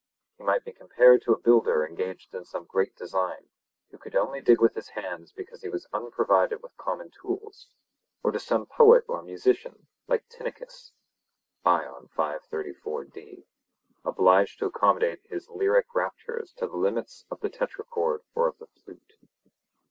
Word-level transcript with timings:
He 0.39 0.43
might 0.43 0.65
be 0.65 0.71
compared 0.71 1.21
to 1.21 1.31
a 1.31 1.37
builder 1.37 1.85
engaged 1.85 2.33
in 2.33 2.43
some 2.43 2.65
great 2.65 2.95
design, 2.95 3.49
who 3.91 3.99
could 3.99 4.15
only 4.15 4.41
dig 4.41 4.59
with 4.59 4.73
his 4.73 4.89
hands 4.89 5.31
because 5.31 5.61
he 5.61 5.69
was 5.69 5.85
unprovided 5.93 6.63
with 6.63 6.75
common 6.75 7.11
tools; 7.11 7.67
or 8.23 8.31
to 8.31 8.39
some 8.39 8.65
poet 8.65 9.03
or 9.07 9.21
musician, 9.21 9.85
like 10.07 10.27
Tynnichus 10.27 10.93
(Ion), 11.65 12.09
obliged 14.03 14.57
to 14.57 14.65
accommodate 14.65 15.21
his 15.25 15.47
lyric 15.51 15.85
raptures 15.93 16.51
to 16.53 16.65
the 16.65 16.77
limits 16.77 17.23
of 17.29 17.39
the 17.41 17.49
tetrachord 17.51 18.21
or 18.33 18.47
of 18.47 18.57
the 18.57 18.65
flute. 18.83 19.13